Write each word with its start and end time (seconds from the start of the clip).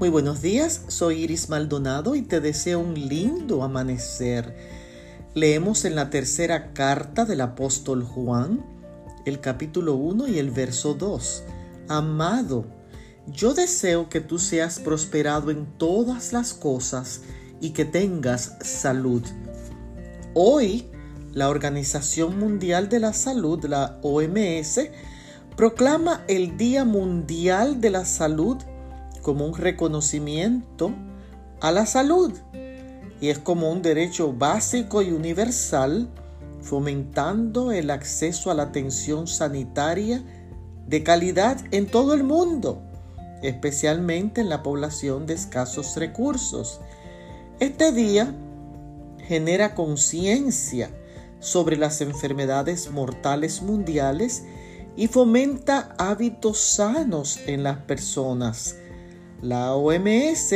Muy 0.00 0.08
buenos 0.08 0.40
días, 0.40 0.84
soy 0.88 1.24
Iris 1.24 1.50
Maldonado 1.50 2.14
y 2.14 2.22
te 2.22 2.40
deseo 2.40 2.78
un 2.78 2.94
lindo 2.94 3.62
amanecer. 3.62 4.56
Leemos 5.34 5.84
en 5.84 5.94
la 5.94 6.08
tercera 6.08 6.72
carta 6.72 7.26
del 7.26 7.42
apóstol 7.42 8.02
Juan, 8.02 8.64
el 9.26 9.40
capítulo 9.40 9.96
1 9.96 10.28
y 10.28 10.38
el 10.38 10.52
verso 10.52 10.94
2. 10.94 11.42
Amado, 11.88 12.64
yo 13.26 13.52
deseo 13.52 14.08
que 14.08 14.22
tú 14.22 14.38
seas 14.38 14.78
prosperado 14.78 15.50
en 15.50 15.66
todas 15.76 16.32
las 16.32 16.54
cosas 16.54 17.20
y 17.60 17.72
que 17.72 17.84
tengas 17.84 18.56
salud. 18.62 19.22
Hoy, 20.32 20.86
la 21.34 21.50
Organización 21.50 22.38
Mundial 22.38 22.88
de 22.88 23.00
la 23.00 23.12
Salud, 23.12 23.62
la 23.66 23.98
OMS, 24.00 24.80
proclama 25.58 26.24
el 26.26 26.56
Día 26.56 26.86
Mundial 26.86 27.82
de 27.82 27.90
la 27.90 28.06
Salud 28.06 28.56
como 29.22 29.46
un 29.46 29.54
reconocimiento 29.54 30.92
a 31.60 31.72
la 31.72 31.86
salud 31.86 32.32
y 33.20 33.28
es 33.28 33.38
como 33.38 33.70
un 33.70 33.82
derecho 33.82 34.32
básico 34.32 35.02
y 35.02 35.12
universal 35.12 36.08
fomentando 36.62 37.72
el 37.72 37.90
acceso 37.90 38.50
a 38.50 38.54
la 38.54 38.64
atención 38.64 39.26
sanitaria 39.26 40.22
de 40.86 41.02
calidad 41.02 41.58
en 41.70 41.86
todo 41.86 42.14
el 42.14 42.24
mundo, 42.24 42.82
especialmente 43.42 44.40
en 44.40 44.48
la 44.48 44.62
población 44.62 45.26
de 45.26 45.34
escasos 45.34 45.96
recursos. 45.96 46.80
Este 47.60 47.92
día 47.92 48.34
genera 49.26 49.74
conciencia 49.74 50.90
sobre 51.38 51.76
las 51.76 52.00
enfermedades 52.00 52.90
mortales 52.90 53.62
mundiales 53.62 54.44
y 54.96 55.06
fomenta 55.06 55.94
hábitos 55.98 56.58
sanos 56.58 57.38
en 57.46 57.62
las 57.62 57.78
personas 57.78 58.76
la 59.42 59.74
OMS 59.74 60.54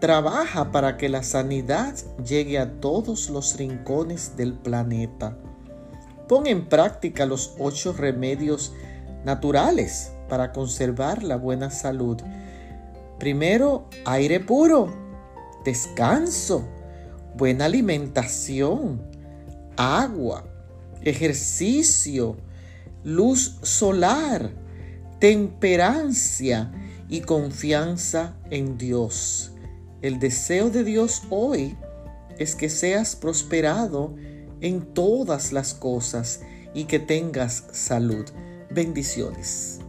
trabaja 0.00 0.72
para 0.72 0.96
que 0.96 1.08
la 1.08 1.22
sanidad 1.22 1.94
llegue 2.24 2.58
a 2.58 2.80
todos 2.80 3.30
los 3.30 3.56
rincones 3.56 4.36
del 4.36 4.54
planeta. 4.54 5.36
Pon 6.28 6.46
en 6.46 6.68
práctica 6.68 7.26
los 7.26 7.54
ocho 7.58 7.92
remedios 7.92 8.72
naturales 9.24 10.12
para 10.28 10.52
conservar 10.52 11.22
la 11.22 11.36
buena 11.36 11.70
salud. 11.70 12.18
Primero, 13.18 13.88
aire 14.06 14.40
puro, 14.40 14.92
descanso, 15.64 16.64
buena 17.36 17.66
alimentación, 17.66 19.02
agua, 19.76 20.44
ejercicio, 21.02 22.36
luz 23.02 23.58
solar, 23.62 24.50
temperancia, 25.18 26.70
y 27.10 27.22
confianza 27.22 28.36
en 28.50 28.78
Dios. 28.78 29.52
El 30.00 30.18
deseo 30.18 30.70
de 30.70 30.84
Dios 30.84 31.24
hoy 31.28 31.76
es 32.38 32.54
que 32.54 32.70
seas 32.70 33.16
prosperado 33.16 34.14
en 34.60 34.94
todas 34.94 35.52
las 35.52 35.74
cosas 35.74 36.40
y 36.72 36.84
que 36.84 37.00
tengas 37.00 37.64
salud. 37.72 38.24
Bendiciones. 38.70 39.80